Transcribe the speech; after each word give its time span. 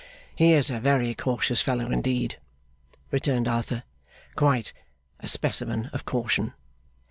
'He 0.35 0.53
is 0.53 0.71
a 0.71 0.79
very 0.79 1.13
cautious 1.13 1.61
fellow 1.61 1.85
indeed,' 1.91 2.37
returned 3.11 3.47
Arthur. 3.47 3.83
'Quite 4.35 4.73
a 5.19 5.27
specimen 5.27 5.91
of 5.93 6.05
caution. 6.05 6.53